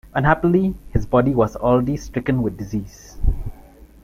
Unhappily, 0.15 0.73
his 0.89 1.05
body 1.05 1.35
was 1.35 1.55
already 1.55 1.95
stricken 1.95 2.41
with 2.41 2.57
disease. 2.57 3.19